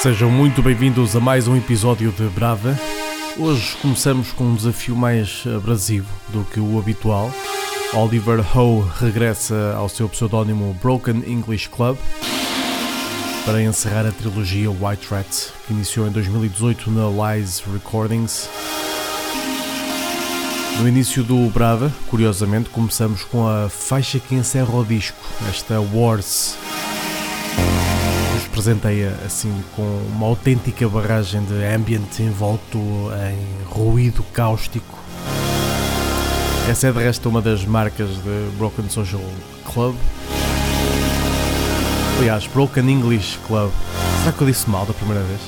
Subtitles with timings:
[0.00, 2.78] Sejam muito bem-vindos a mais um episódio de Brava.
[3.36, 7.32] Hoje começamos com um desafio mais abrasivo do que o habitual.
[7.92, 11.98] Oliver Ho regressa ao seu pseudónimo Broken English Club
[13.44, 18.48] para encerrar a trilogia White Rats, que iniciou em 2018 na Lies Recordings.
[20.78, 25.18] No início do Brava, curiosamente, começamos com a faixa que encerra o disco,
[25.48, 26.56] esta Wars.
[28.58, 29.84] Presenteia assim com
[30.16, 32.76] uma autêntica barragem de ambient envolto
[33.30, 34.98] em ruído cáustico.
[36.68, 39.22] Essa é de resto uma das marcas de Broken Social
[39.64, 39.94] Club,
[42.18, 43.70] Aliás, Broken English Club.
[44.22, 45.40] Será que eu disse mal da primeira vez?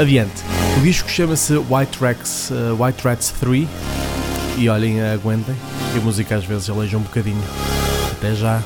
[0.00, 0.42] Adiante.
[0.78, 3.68] O disco chama-se White Rats, uh, White Rats 3
[4.56, 5.54] e olhem, aguentem,
[5.92, 7.40] que a música às vezes aleija um bocadinho.
[8.10, 8.64] Até já.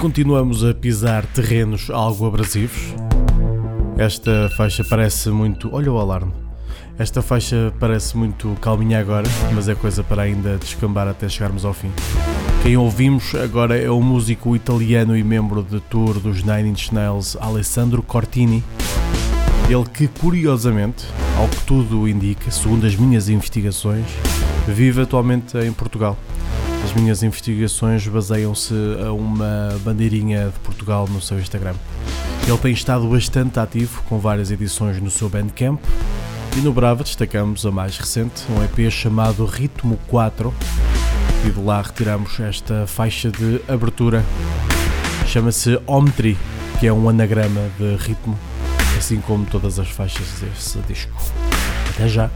[0.00, 2.94] Continuamos a pisar terrenos algo abrasivos.
[3.98, 5.68] Esta faixa parece muito.
[5.74, 6.32] Olha o alarme.
[6.98, 11.74] Esta faixa parece muito calminha agora, mas é coisa para ainda descambar até chegarmos ao
[11.74, 11.90] fim.
[12.62, 17.36] Quem ouvimos agora é o músico italiano e membro de tour dos Nine Inch Nails,
[17.38, 18.64] Alessandro Cortini.
[19.68, 21.04] Ele que, curiosamente,
[21.36, 24.06] ao que tudo indica, segundo as minhas investigações,
[24.66, 26.16] vive atualmente em Portugal.
[26.84, 28.74] As minhas investigações baseiam-se
[29.06, 31.74] a uma bandeirinha de Portugal no seu Instagram.
[32.46, 35.80] Ele tem estado bastante ativo com várias edições no seu Bandcamp
[36.56, 40.52] e no Brava destacamos a mais recente, um EP chamado Ritmo 4
[41.46, 44.24] e de lá retiramos esta faixa de abertura.
[45.26, 46.36] Chama-se Omtri,
[46.78, 48.36] que é um anagrama de ritmo,
[48.98, 51.12] assim como todas as faixas desse disco.
[51.94, 52.30] Até já!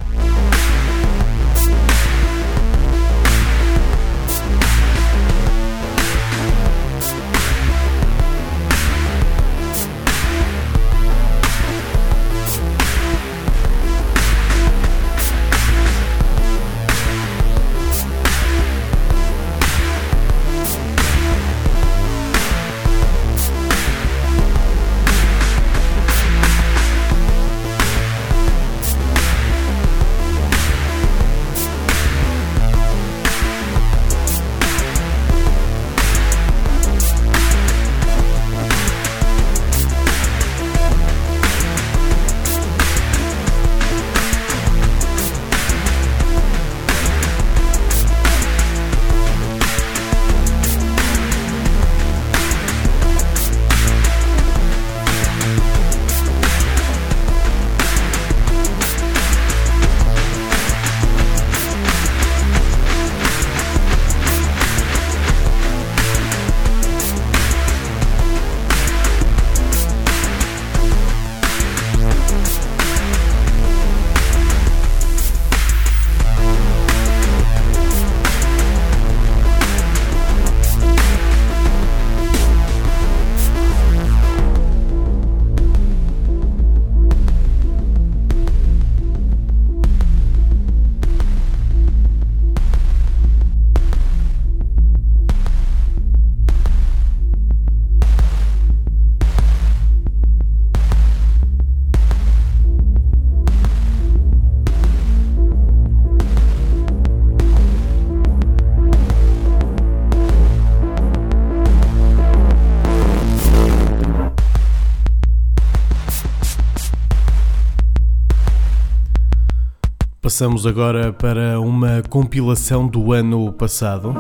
[120.35, 124.13] Passamos agora para uma compilação do ano passado.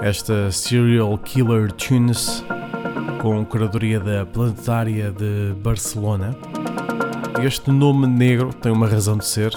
[0.00, 2.44] Esta Serial Killer Tunes,
[3.20, 6.36] com curadoria da Planetária de Barcelona.
[7.42, 9.52] Este nome negro tem uma razão de ser.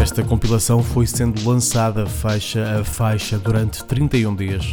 [0.00, 4.70] Esta compilação foi sendo lançada faixa a faixa durante 31 dias,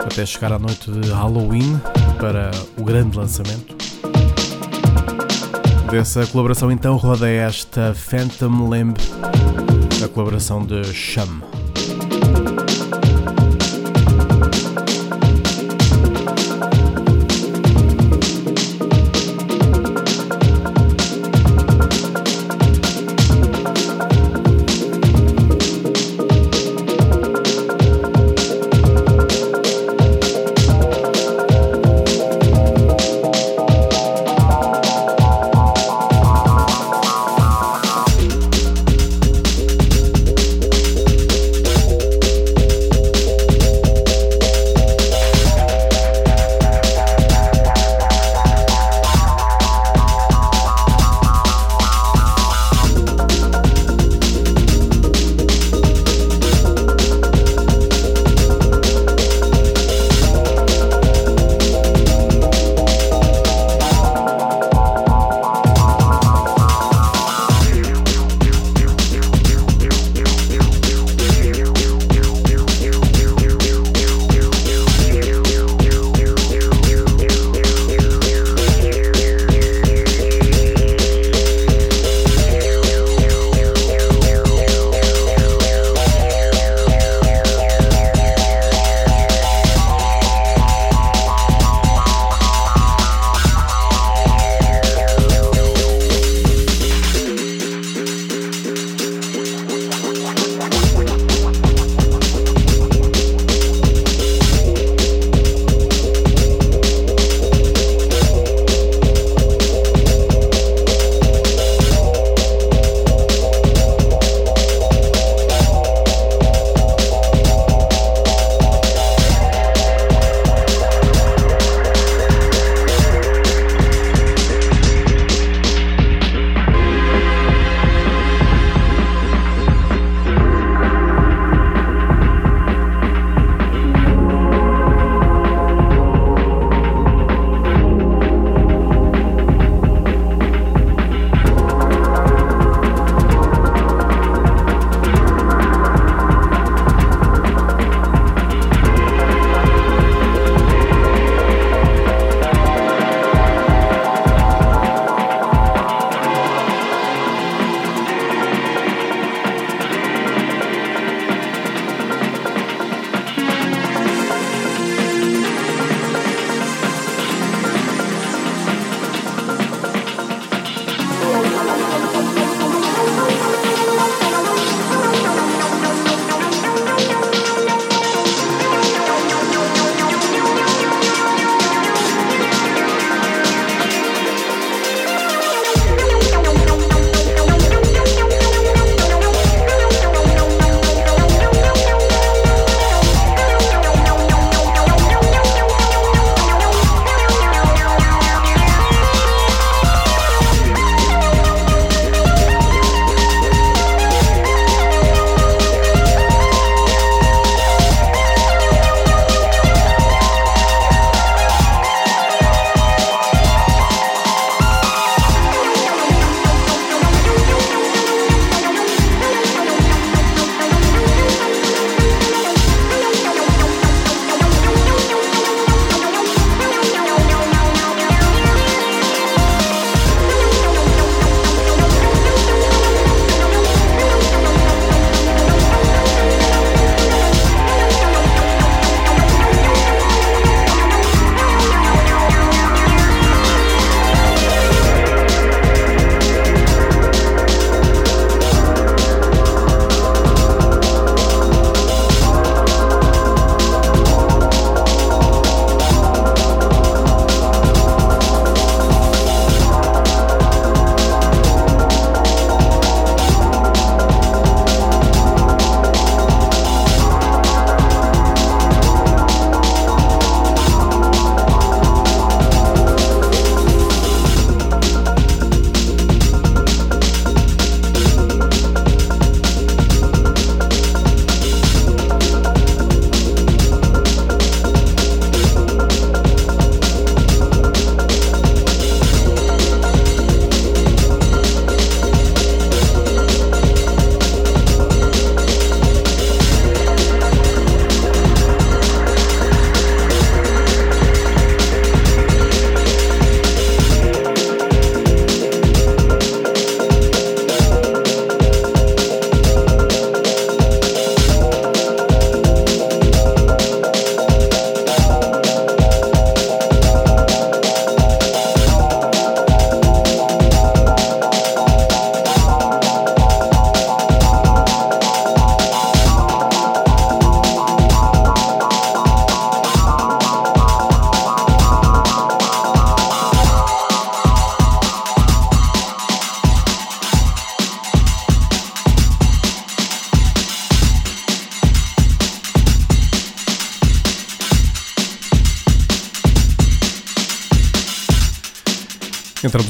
[0.00, 1.80] até chegar à noite de Halloween
[2.20, 3.75] para o grande lançamento.
[5.90, 8.94] Dessa colaboração então roda esta Phantom Limb,
[10.04, 11.40] a colaboração de Shum.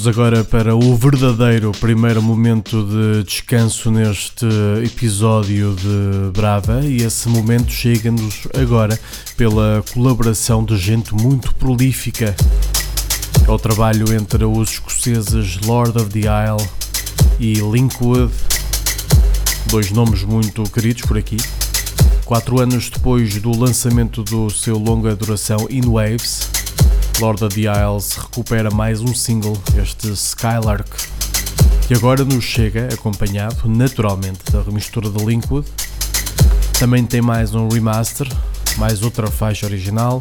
[0.06, 4.46] Entramos agora para o verdadeiro primeiro momento de descanso neste
[4.84, 8.98] episódio de Brava e esse momento chega-nos agora
[9.36, 12.36] pela colaboração de gente muito prolífica.
[13.46, 16.68] É o trabalho entre os escoceses Lord of the Isle
[17.40, 18.32] e Linkwood,
[19.68, 21.38] dois nomes muito queridos por aqui.
[22.25, 26.48] Quatro anos depois do lançamento do seu longa duração In Waves,
[27.18, 30.90] Lord of the Isles recupera mais um single, este Skylark,
[31.88, 35.66] que agora nos chega acompanhado naturalmente da remistura de Linkwood.
[36.78, 38.28] Também tem mais um remaster,
[38.76, 40.20] mais outra faixa original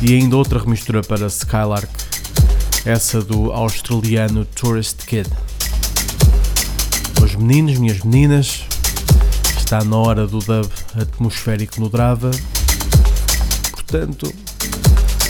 [0.00, 1.88] e ainda outra remistura para Skylark,
[2.84, 5.30] essa do australiano Tourist Kid.
[7.20, 8.64] Meus meninos, minhas meninas,
[9.56, 10.68] está na hora do dub
[11.00, 12.32] atmosférico no Drava,
[13.70, 14.41] portanto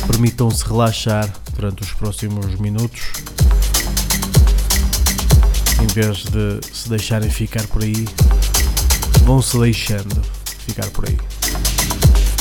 [0.07, 3.13] Permitam-se relaxar durante os próximos minutos,
[5.81, 8.07] em vez de se deixarem ficar por aí,
[9.25, 10.23] vão se deixando
[10.67, 11.19] ficar por aí.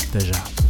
[0.10, 0.61] Até já.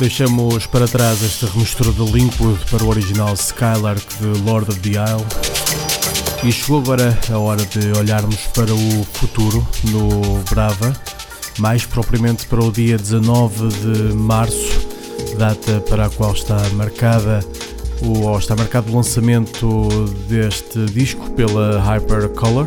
[0.00, 4.92] Deixamos para trás esta remistura de Linkwood para o original Skylark de Lord of the
[4.92, 5.26] Isle.
[6.42, 10.94] E chegou agora a hora de olharmos para o futuro no Brava,
[11.58, 14.88] mais propriamente para o dia 19 de março,
[15.36, 17.40] data para a qual está marcada
[18.00, 19.90] o, está marcado o lançamento
[20.26, 22.66] deste disco pela Hypercolor.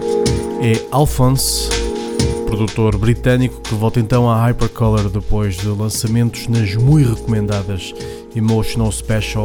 [0.61, 1.67] É Alphonse,
[2.55, 7.95] produtor britânico, que volta então à Hypercolor depois de lançamentos nas muito recomendadas
[8.35, 9.43] Emotional Special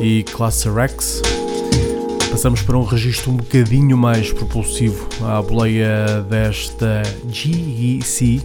[0.00, 1.20] e Classe Rex.
[2.30, 8.40] Passamos para um registro um bocadinho mais propulsivo à boleia desta GEC,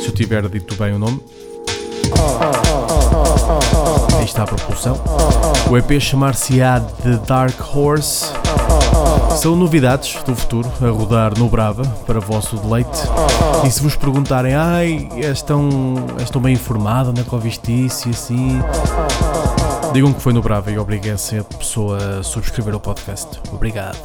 [0.00, 1.20] se eu tiver dito bem o nome.
[4.18, 5.00] Aí está a propulsão.
[5.70, 8.43] O EP chamar-se-á The Dark Horse.
[9.44, 12.98] São novidades do futuro a rodar no Brava para vosso deleite.
[13.62, 15.68] E se vos perguntarem, ai, és tão,
[16.18, 18.62] és tão bem informado, onde é que ouviste isso e assim,
[19.92, 23.38] digam que foi no Brava e obriguem a pessoa a subscrever o podcast.
[23.52, 23.98] Obrigado.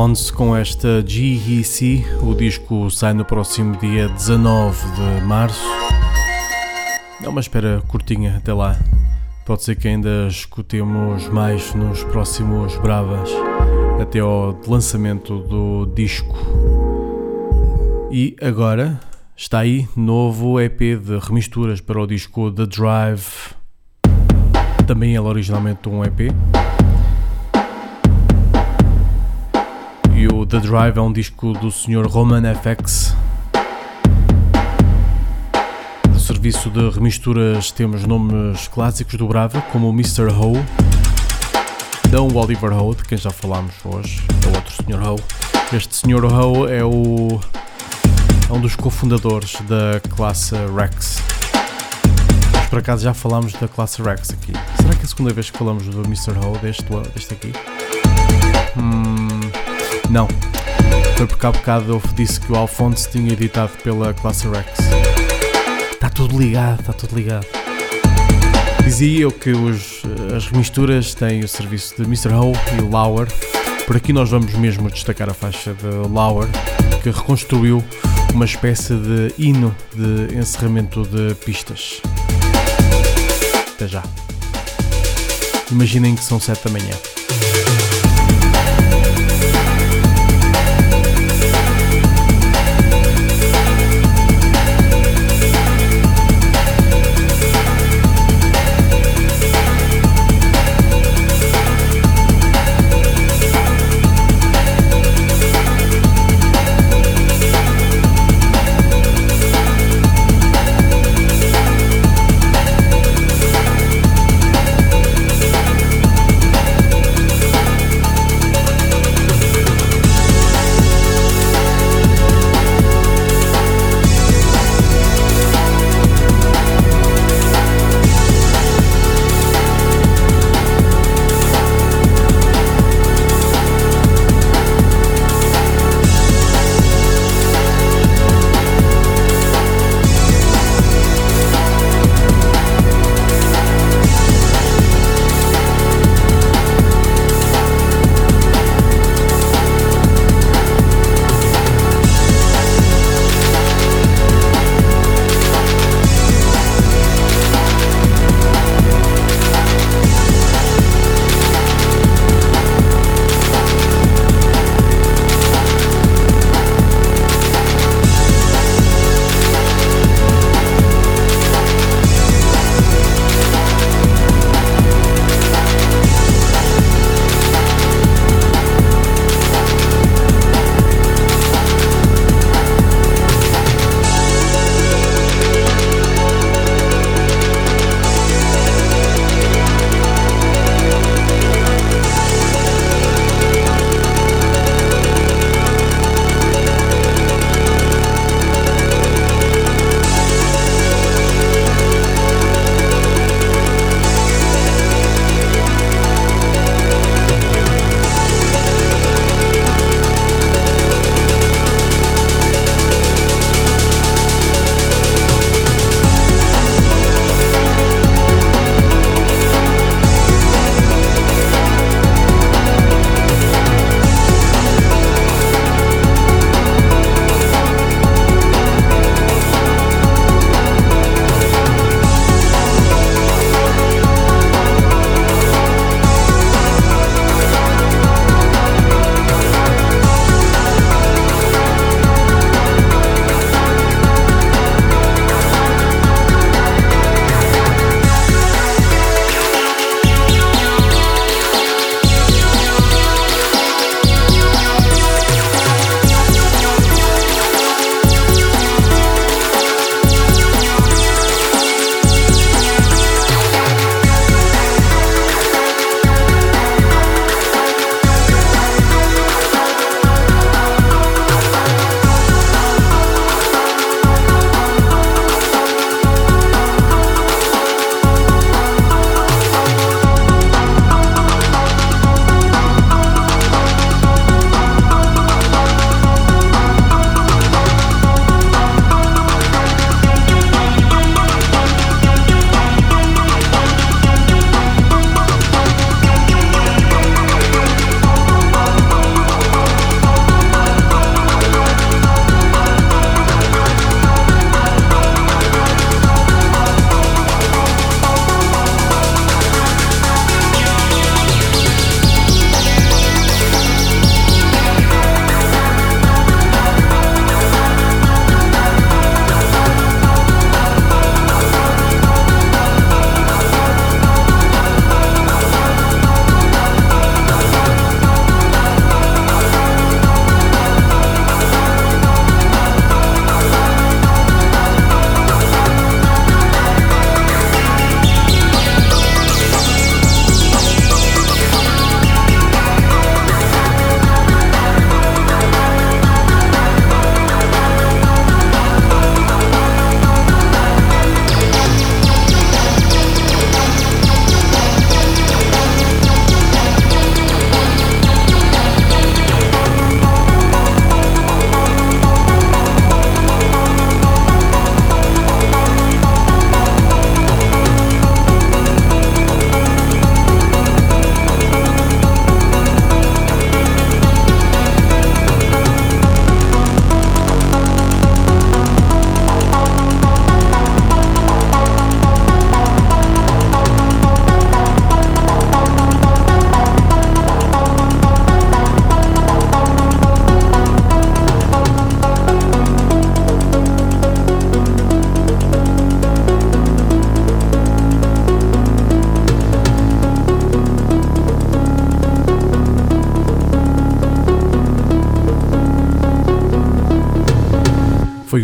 [0.00, 2.06] Alphonse com esta GEC.
[2.22, 5.62] O disco sai no próximo dia 19 de março.
[7.22, 8.78] É uma espera curtinha até lá.
[9.44, 13.28] Pode ser que ainda escutemos mais nos próximos Bravas
[14.00, 16.34] até ao lançamento do disco.
[18.10, 18.98] E agora
[19.36, 23.54] está aí novo EP de remisturas para o disco The Drive.
[24.86, 26.32] Também ele originalmente um EP.
[30.50, 32.08] The Drive é um disco do Sr.
[32.08, 33.14] Roman FX.
[36.08, 40.26] Do serviço de remisturas temos nomes clássicos do Brava, como o Mr.
[40.32, 40.54] Ho,
[42.10, 45.00] não o Oliver Ho, de quem já falámos hoje, é outro Sr.
[45.08, 45.20] Ho.
[45.72, 46.24] Este Sr.
[46.24, 47.40] Ho é, o,
[48.48, 51.22] é um dos cofundadores da classe Rex.
[52.54, 54.52] Mas por acaso já falámos da classe Rex aqui.
[54.78, 56.32] Será que é a segunda vez que falamos do Mr.
[56.44, 56.84] Ho, deste,
[57.14, 57.52] deste aqui?
[58.76, 59.19] Hum,
[60.10, 60.28] não.
[61.16, 64.66] Foi porque há bocado eu disse que o Alphonse tinha editado pela classe Rex.
[65.92, 67.46] Está tudo ligado, está tudo ligado.
[68.82, 70.02] Dizia eu que os,
[70.36, 72.32] as remisturas têm o serviço de Mr.
[72.34, 73.28] Ho e Lauer.
[73.86, 76.48] Por aqui nós vamos mesmo destacar a faixa de Lauer,
[77.02, 77.84] que reconstruiu
[78.34, 82.00] uma espécie de hino de encerramento de pistas.
[83.74, 84.02] Até já.
[85.70, 87.19] Imaginem que são 7 da manhã.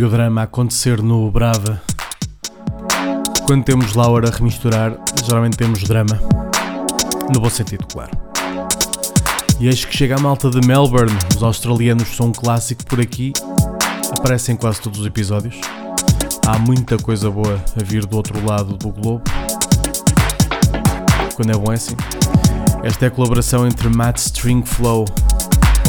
[0.07, 1.81] O drama acontecer no Brava.
[3.45, 6.17] Quando temos Laura a remisturar, geralmente temos drama.
[7.33, 8.11] No bom sentido, claro.
[9.59, 11.11] E eis que chega a malta de Melbourne.
[11.35, 13.33] Os australianos são um clássico por aqui.
[14.17, 15.59] Aparecem em quase todos os episódios.
[16.47, 19.23] Há muita coisa boa a vir do outro lado do globo.
[21.35, 21.95] Quando é bom é assim.
[22.81, 25.03] Esta é a colaboração entre Matt Stringflow,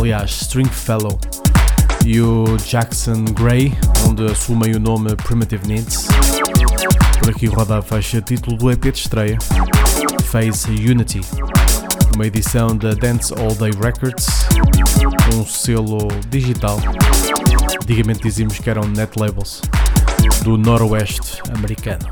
[0.01, 1.19] aliás, Stringfellow,
[2.09, 3.71] e o Jackson Gray,
[4.09, 6.09] onde assumem o nome Primitive Needs.
[7.19, 9.37] Por aqui roda a faixa título do EP de estreia,
[10.25, 11.21] Phase Unity,
[12.15, 14.27] uma edição da Dance All Day Records,
[15.35, 16.81] um selo digital.
[17.83, 19.61] Antigamente dizíamos que eram net labels
[20.43, 22.09] do noroeste americano.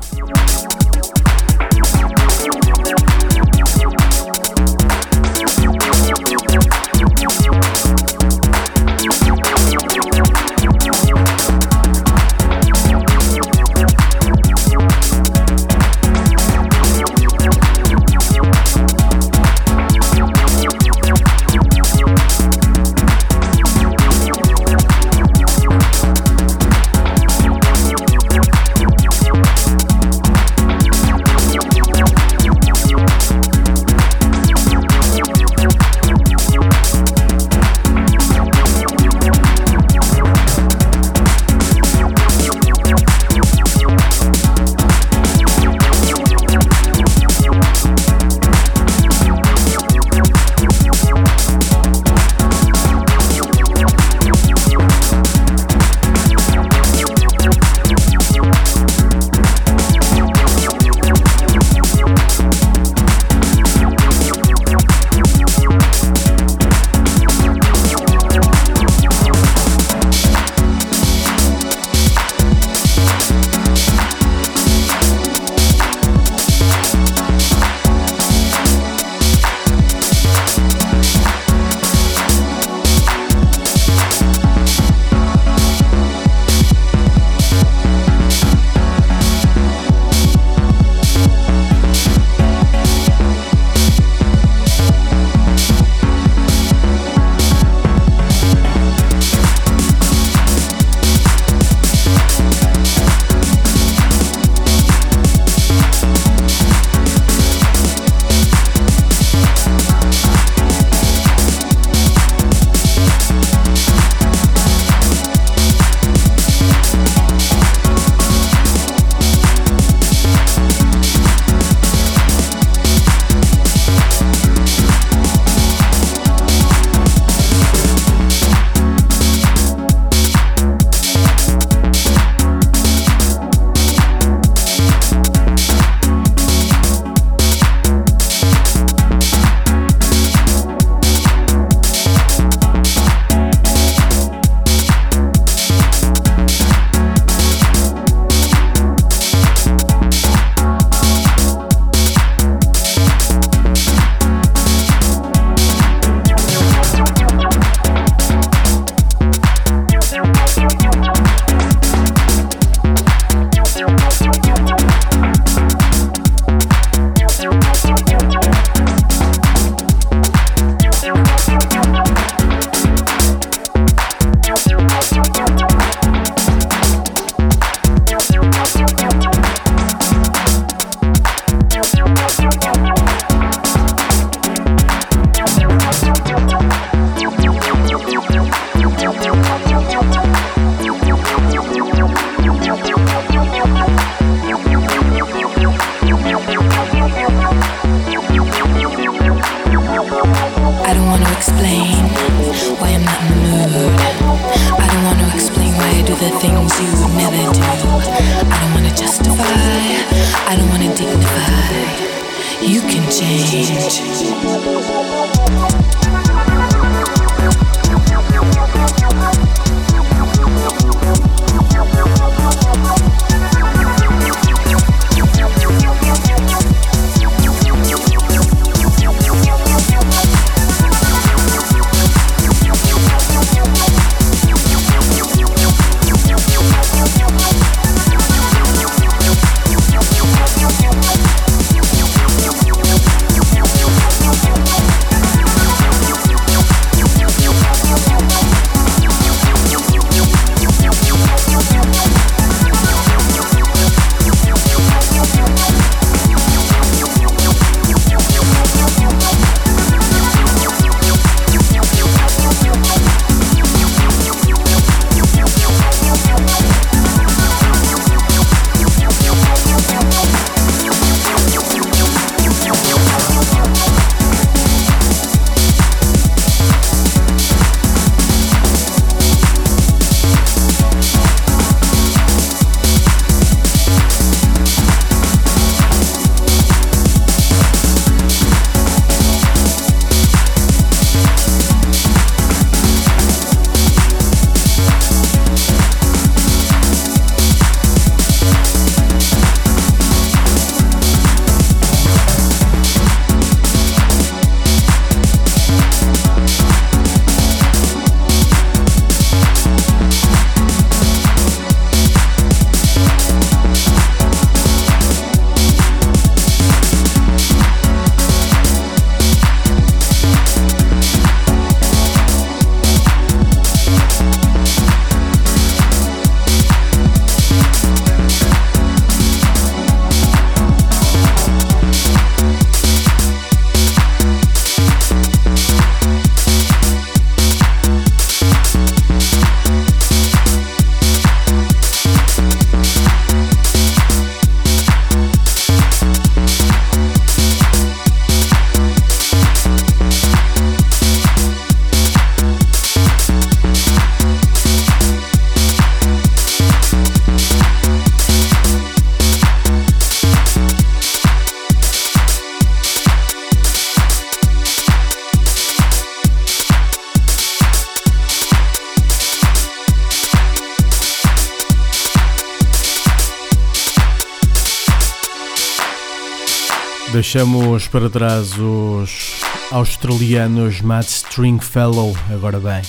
[377.29, 382.81] Deixamos para trás os australianos Matt Stringfellow, agora bem,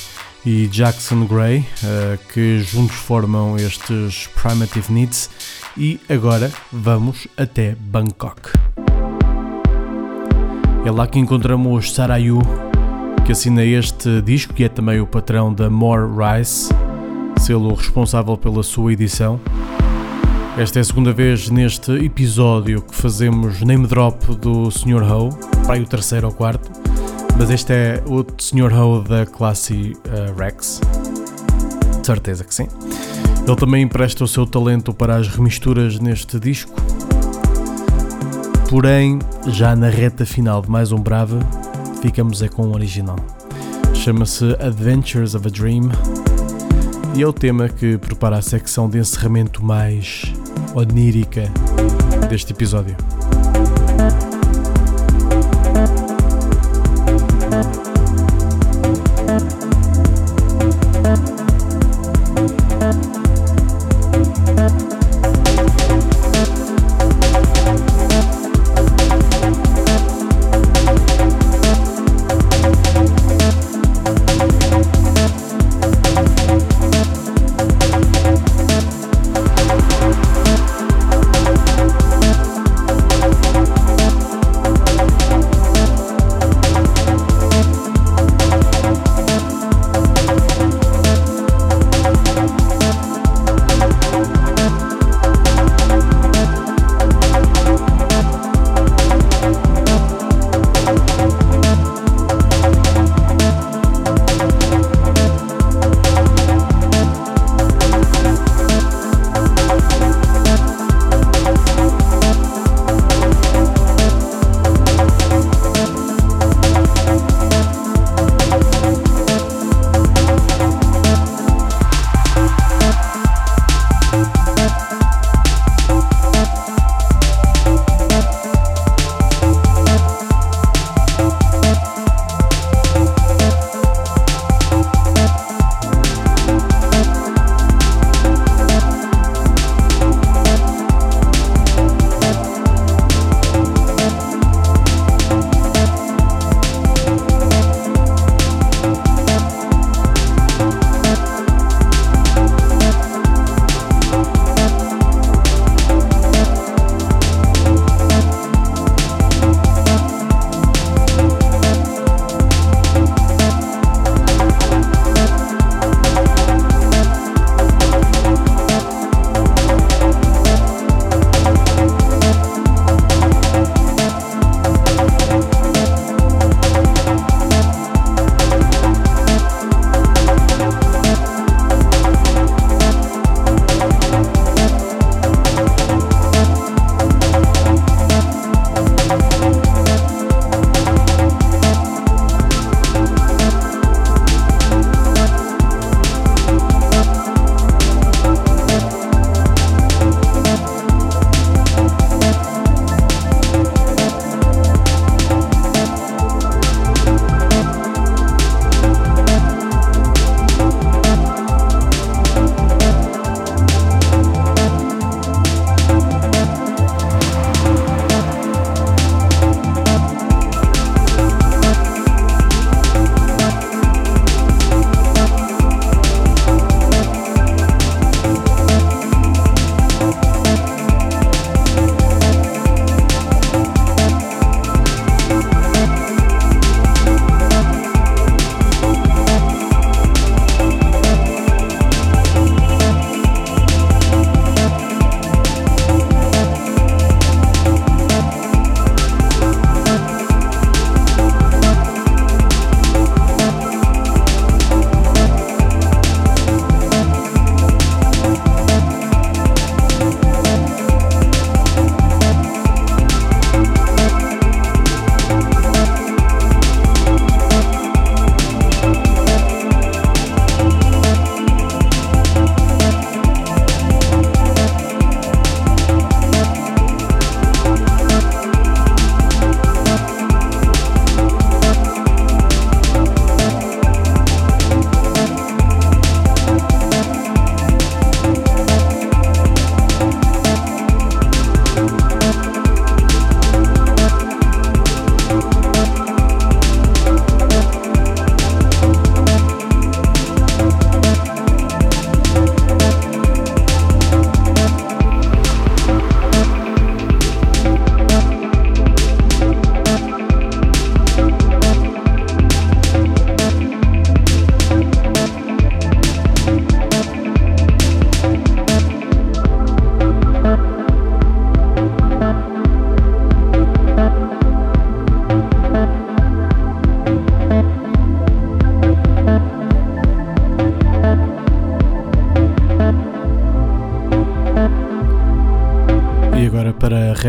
[0.47, 5.28] e Jackson Gray, uh, que juntos formam estes Primitive Needs,
[5.76, 8.53] e agora vamos até Bangkok.
[10.86, 12.39] É lá que encontramos Sarayu,
[13.26, 16.72] que assina este disco e é também o patrão da More Rice,
[17.41, 19.41] selo responsável pela sua edição.
[20.59, 25.05] Esta é a segunda vez neste episódio que fazemos name drop do Sr.
[25.05, 25.31] Ho,
[25.65, 26.69] para aí o terceiro ou quarto,
[27.39, 28.73] mas este é o Sr.
[28.73, 30.81] Ho da classe uh, Rex,
[32.01, 32.67] de certeza que sim.
[33.47, 36.75] Ele também empresta o seu talento para as remisturas neste disco,
[38.69, 41.39] porém, já na reta final de mais um Brava,
[42.03, 43.19] ficamos é com o original.
[43.95, 45.89] Chama-se Adventures of a Dream
[47.15, 50.33] e é o tema que prepara a secção de encerramento mais
[50.75, 51.51] onírica
[52.29, 52.97] deste episódio.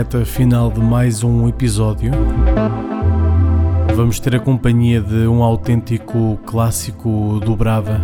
[0.09, 2.11] Reta final de mais um episódio.
[3.95, 8.01] Vamos ter a companhia de um autêntico clássico do Brava.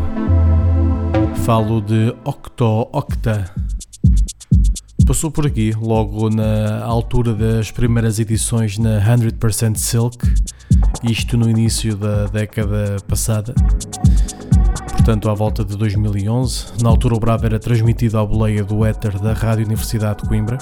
[1.37, 3.51] Falo de Octo Octa.
[5.07, 10.17] Passou por aqui logo na altura das primeiras edições na 100% Silk,
[11.09, 13.55] isto no início da década passada
[15.05, 16.81] portanto à volta de 2011.
[16.81, 20.57] Na altura o Bravo era transmitido à boleia do éter da Rádio Universidade de Coimbra.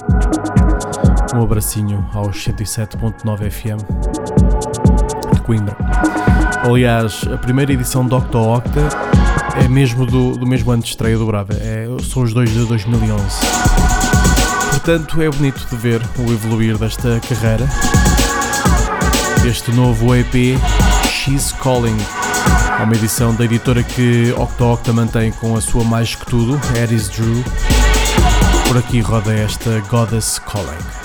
[1.34, 3.82] Um abracinho aos 107.9 FM
[5.34, 5.76] de Coimbra.
[6.64, 8.88] Aliás, a primeira edição do Octo Octa
[9.56, 12.64] é mesmo do, do mesmo ano de estreia do Brava, é, são os dois de
[12.66, 13.24] 2011.
[14.70, 17.68] Portanto, é bonito de ver o evoluir desta carreira.
[19.44, 20.60] Este novo EP,
[21.10, 21.98] She's Calling.
[22.80, 26.62] É uma edição da editora que Octa Octa mantém com a sua mais que tudo,
[26.80, 27.44] Aries Drew.
[28.68, 31.03] Por aqui roda esta Goddess Calling.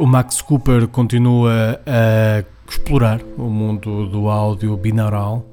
[0.00, 5.44] Max Cooper continua a explorar o mundo do áudio binaural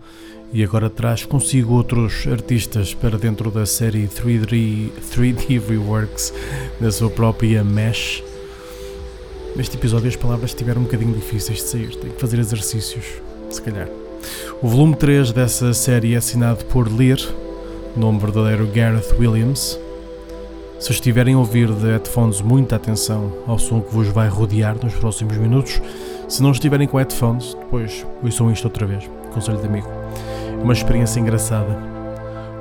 [0.52, 6.34] e agora traz consigo outros artistas para dentro da série 3D, 3D Reworks
[6.80, 8.24] na sua própria Mesh.
[9.56, 13.06] Neste episódio as palavras estiveram um bocadinho difíceis de sair, tenho que fazer exercícios,
[13.50, 13.88] se calhar.
[14.62, 17.20] O volume 3 dessa série é assinado por Lear,
[17.96, 19.78] nome verdadeiro Gareth Williams.
[20.82, 24.96] Se estiverem a ouvir de headphones, muita atenção ao som que vos vai rodear nos
[24.96, 25.80] próximos minutos.
[26.28, 29.08] Se não estiverem com headphones, depois ouçam isto outra vez.
[29.32, 29.88] Conselho de amigo.
[30.60, 31.78] Uma experiência engraçada.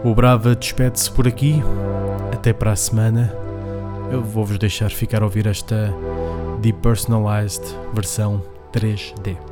[0.04, 1.62] O Brava despede-se por aqui.
[2.30, 3.34] Até para a semana.
[4.12, 5.90] Eu vou-vos deixar ficar a ouvir esta
[6.60, 7.64] Depersonalized
[7.94, 9.49] versão 3D.